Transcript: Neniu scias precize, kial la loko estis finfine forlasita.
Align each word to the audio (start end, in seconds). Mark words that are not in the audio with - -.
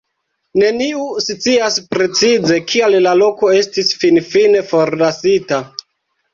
Neniu 0.61 1.03
scias 1.25 1.77
precize, 1.91 2.59
kial 2.73 2.97
la 3.09 3.15
loko 3.21 3.53
estis 3.61 3.95
finfine 4.07 4.67
forlasita. 4.75 5.65